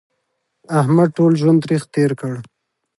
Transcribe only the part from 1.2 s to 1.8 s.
ژوند